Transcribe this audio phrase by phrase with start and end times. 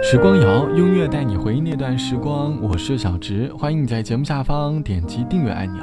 [0.00, 2.56] 时光谣，音乐带你回忆那段时光。
[2.62, 5.82] 我是小直，欢迎你在节目下方点击订阅按钮。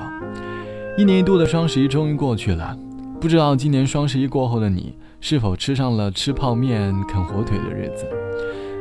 [0.98, 2.76] 一年一度的双十一终于过去了，
[3.20, 8.08] 不知道今年双十一过后的你，是否吃上了吃泡面、啃火腿的日子？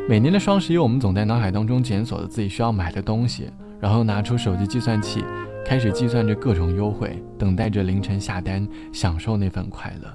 [0.09, 5.23] 每年的双十一，我们总在脑海当中检索着自己需要买的东西，然后拿出手机计算器，
[5.67, 10.09] 开始计算着各种优惠，等待着凌晨下单，享受那份快乐。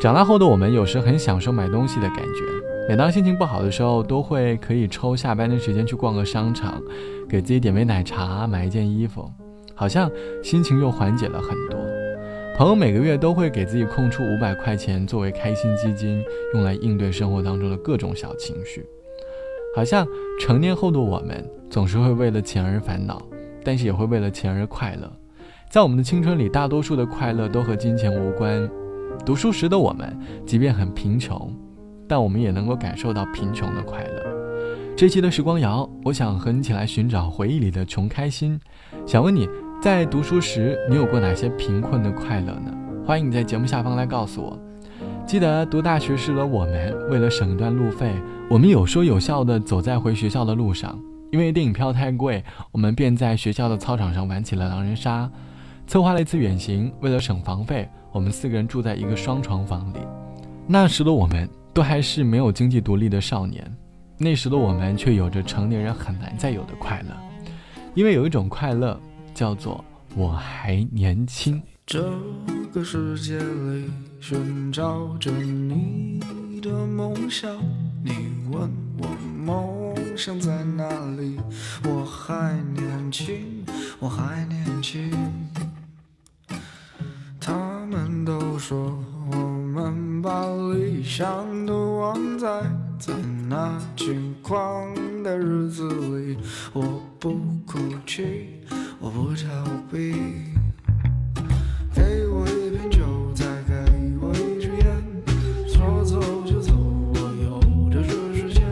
[0.00, 2.69] 长大后的我们，有时很享受买东西的感觉。
[2.88, 6.82] 每当心情不好的时候，都会可以抽下班的时间去逛个商场，
[7.28, 9.30] 给自己点杯奶茶，买一件衣服，
[9.74, 10.10] 好像
[10.42, 11.78] 心情又缓解了很多。
[12.56, 16.20] 朋友每个月都会给自己空出五百块钱作为开心基金，
[16.52, 18.84] 用来应对生活当中的各种小情绪。
[19.76, 20.04] 好像
[20.40, 23.22] 成年后的我们总是会为了钱而烦恼，
[23.64, 25.10] 但是也会为了钱而快乐。
[25.70, 28.68] 在我们的青春里，大多数的快乐都和金钱无关。
[29.24, 31.54] 读书时的我们，即便很贫穷。
[32.10, 34.26] 但我们也能够感受到贫穷的快乐。
[34.96, 38.60] 这期的时光谣，我想和你一起来寻找回忆里的穷开心。
[39.06, 39.48] 想问你
[39.80, 42.76] 在读书时，你有过哪些贫困的快乐呢？
[43.06, 44.58] 欢迎你在节目下方来告诉我。
[45.24, 48.12] 记得读大学时的我们，为了省一段路费，
[48.50, 50.98] 我们有说有笑的走在回学校的路上。
[51.30, 55.30] 因为电影票太贵，我们便在学校的操场上玩起了狼人杀。
[55.86, 59.98] 策划了一次远行，为了省房费，我们四个人住在一个双床房里。
[60.66, 61.48] 那时的我们。
[61.72, 63.64] 都还是没有经济独立的少年，
[64.18, 67.16] 那时的我们却有着成年人很难再有的快乐，
[67.94, 69.00] 因为有一种快乐
[69.32, 71.62] 叫做我还年轻。
[71.86, 72.02] 这
[72.72, 73.90] 个世界里
[74.20, 76.20] 寻找着你
[76.60, 77.56] 的梦想，
[78.04, 78.12] 你
[78.50, 81.36] 问我梦想在哪里？
[81.84, 83.64] 我还年轻，
[83.98, 85.10] 我还年轻。
[87.40, 87.54] 他
[87.86, 88.96] 们都说
[89.32, 89.36] 我
[89.80, 92.38] 们把理想都忘。
[92.38, 92.46] 在
[92.98, 93.14] 在
[93.48, 96.36] 那轻狂的日子里，
[96.72, 96.82] 我
[97.18, 97.32] 不
[97.66, 98.60] 哭泣，
[98.98, 100.14] 我不逃避。
[101.94, 103.00] 给我一瓶酒，
[103.34, 103.74] 再给
[104.20, 104.86] 我一支烟，
[105.66, 106.72] 说走就走，
[107.14, 108.64] 我有的是时间。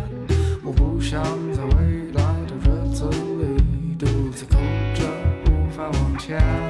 [0.63, 1.23] 我不想
[1.55, 4.57] 在未来的日子里独自哭
[4.95, 5.05] 着
[5.47, 6.68] 无法往前。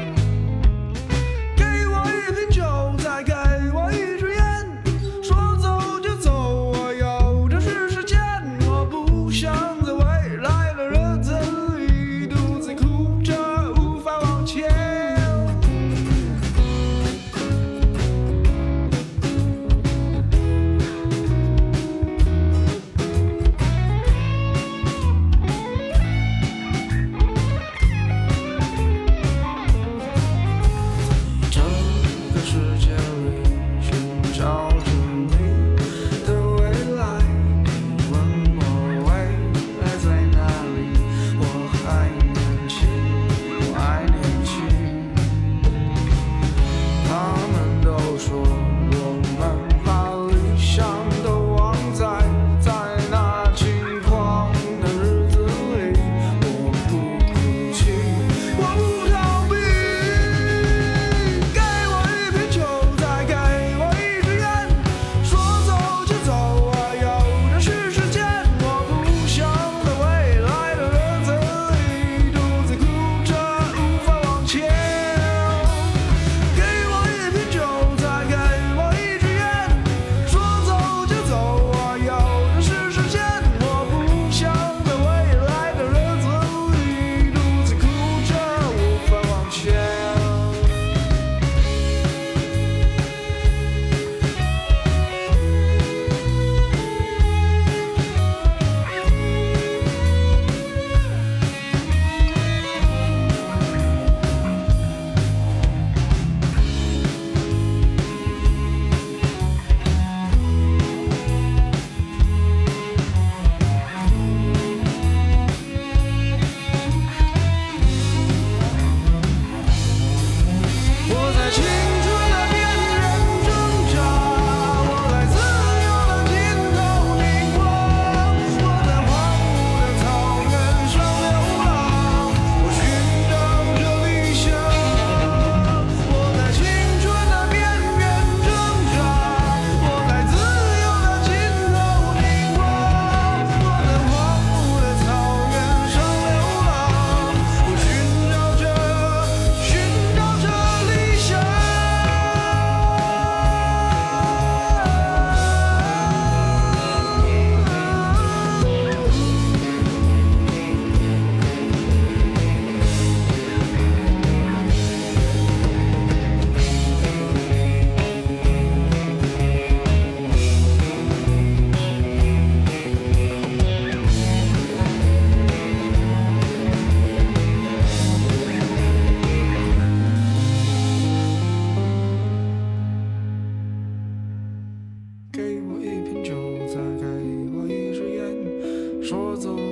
[189.09, 189.68] 说走。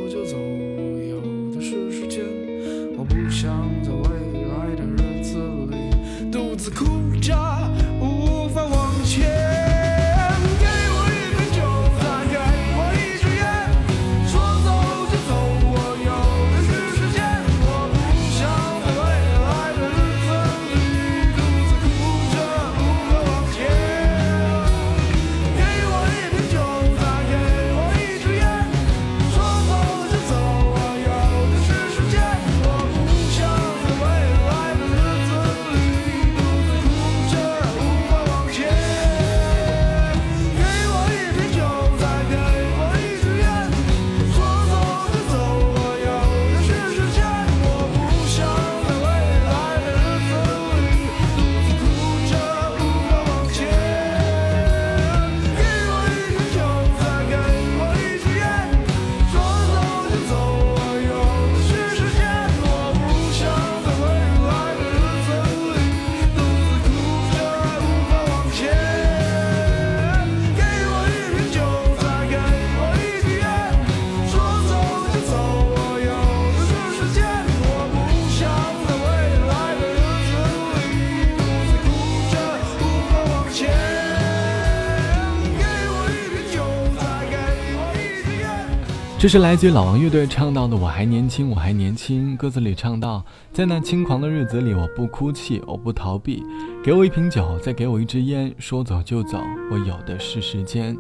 [89.27, 92.37] 这是来自于老王乐队唱到的“我还年轻，我还年轻”。
[92.39, 96.45] 歌词里唱到，在那轻狂的日子里，我不哭泣，我不逃避。
[96.81, 100.97] 给我一瓶酒，再给我一支烟，说走就走，我有的是时间。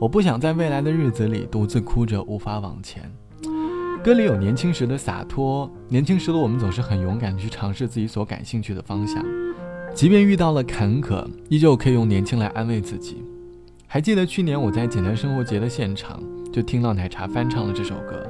[0.00, 3.12] 我不想在未来的日子里独自哭着无法往前。
[4.02, 9.22] 歌里有年轻时的洒脱，年轻时的我们总是很勇敢地去尝试自己所感兴趣的方向，
[9.94, 13.22] 即便遇到了坎坷，依旧可以用年轻来安慰自己。
[13.88, 16.20] 还记得去年我在简单生活节的现场，
[16.52, 18.22] 就听到奶茶翻唱了这首歌，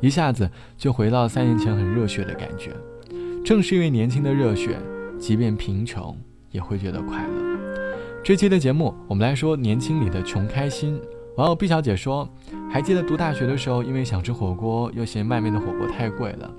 [0.00, 2.72] 一下子就回到三年前很热血的感觉。
[3.44, 4.78] 正是因为年轻的热血，
[5.18, 6.16] 即便贫穷
[6.50, 7.58] 也会觉得快乐。
[8.24, 10.98] 这期的节目，我们来说年轻里的穷开心。
[11.36, 12.28] 网友毕小姐说，
[12.70, 16.50] 还记得读大学的时候，因为想吃火锅，又嫌外面的火锅太贵了，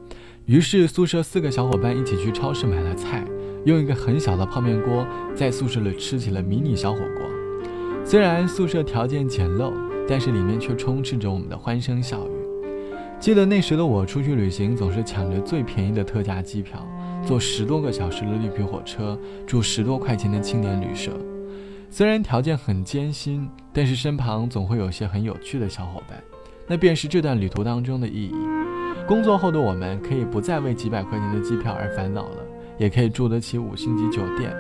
[0.46, 3.24] 于是宿舍四个小伙伴一起去超市买了菜，
[3.66, 7.43] 用一个很小的泡面锅，在宿舍里吃起了迷你小火锅。
[8.06, 9.72] 虽然宿舍条件简陋，
[10.08, 12.32] 但是里面却充斥着我们的欢声笑语。
[13.20, 16.86] 记得那时的我出去旅行，总是抢着最便宜的特价机票，
[17.26, 19.18] 坐十多个小时的绿皮火车，
[19.48, 21.12] 住十多块钱的青年旅社。
[21.90, 26.22] 虽然条件很艰辛，但是身旁总会有些很有趣的小伙伴，
[26.68, 28.36] 那便是这段旅途当中的意义。
[29.08, 32.38] 工作后的我们可以不再为几百块钱的机票而烦恼了，
[32.78, 34.54] 也可以住得起五星级酒店。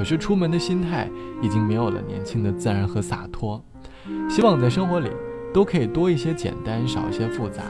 [0.00, 1.06] 可是出门的心态
[1.42, 3.62] 已经没有了年轻的自然和洒脱。
[4.30, 5.10] 希望在生活里
[5.52, 7.64] 都可以多一些简单，少一些复杂，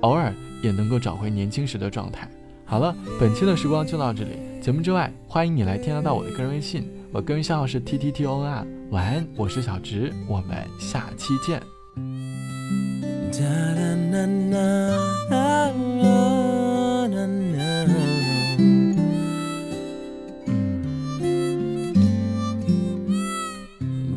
[0.00, 0.34] 偶尔
[0.64, 2.28] 也能够找回年轻时的状态。
[2.64, 4.30] 好了，本期的时光就到这里。
[4.60, 8.66] 节目之外，欢迎你来添加到我的个人微信，我个人账号是 t t t o n r。
[8.90, 11.62] 晚安，我是小直，我们下期见。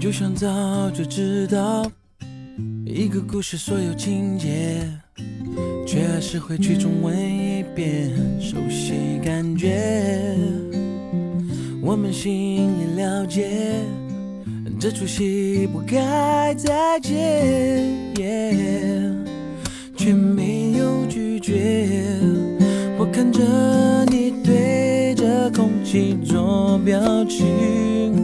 [0.09, 1.85] 就像早就知道
[2.83, 4.81] 一个故事所有情节，
[5.85, 8.09] 却还是会去重温一遍，
[8.41, 10.35] 熟悉感觉，
[11.79, 13.51] 我们心里了解。
[14.79, 17.85] 这出戏不该再见，
[19.95, 22.17] 却没有拒绝。
[22.97, 23.43] 我看着
[24.05, 28.18] 你对着空气做表情，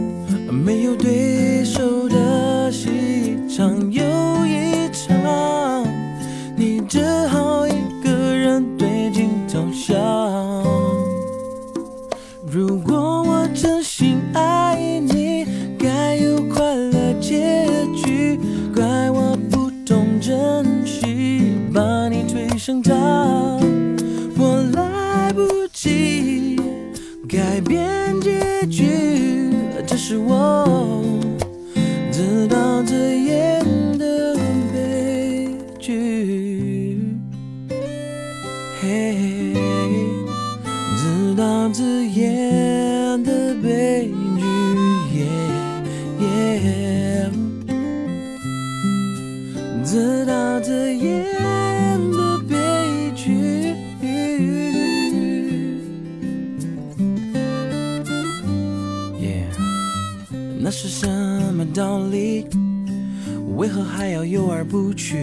[0.64, 4.02] 没有对手的戏场又
[4.46, 5.86] 一场，
[6.56, 7.72] 你只好一
[8.02, 9.94] 个人对镜头笑。
[12.50, 15.26] 如果我真心爱你。
[15.78, 18.40] 该有快乐结局，
[18.74, 22.92] 怪我不懂珍惜，把你推上塔，
[24.36, 26.58] 我来不及
[27.28, 29.35] 改变结局，
[29.96, 31.02] 是我
[32.12, 33.15] 自导自
[63.56, 65.16] 为何还要游而不去？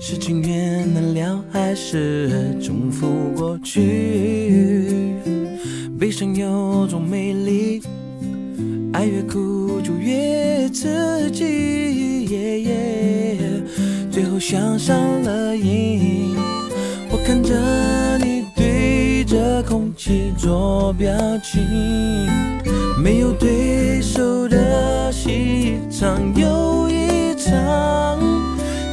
[0.00, 3.06] 是情缘难了，还是重复
[3.36, 5.14] 过去？
[5.98, 7.82] 悲伤有种美丽，
[8.92, 12.24] 爱越苦就越刺激。
[14.10, 16.34] 最后想上了瘾，
[17.10, 17.54] 我看着
[19.62, 21.62] 空气做表情，
[23.02, 28.18] 没有对手的戏场又一场，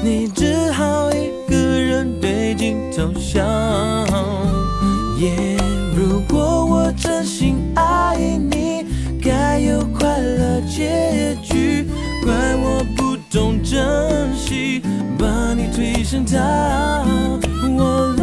[0.04, 3.42] 你只好一个人对镜头笑。
[5.20, 5.58] 耶，
[5.96, 8.86] 如果我真心爱你，
[9.22, 11.86] 该有快乐结局，
[12.24, 14.82] 怪我不懂珍惜，
[15.18, 17.04] 把你推向他，
[17.78, 18.16] 我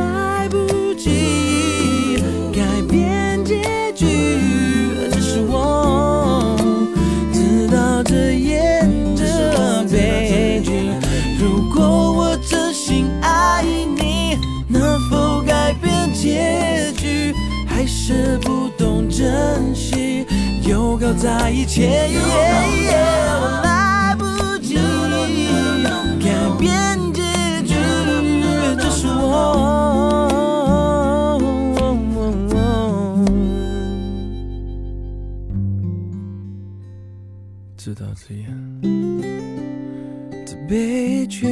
[21.18, 21.84] 在一起。
[21.84, 24.24] 我来不
[24.62, 24.76] 及
[26.22, 26.26] 改
[26.58, 26.66] 变
[27.12, 27.22] 结
[27.66, 27.74] 局，
[28.78, 29.18] 只是我
[37.76, 38.46] 知道这样
[40.46, 41.48] 的悲剧。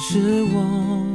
[0.00, 1.07] 是我，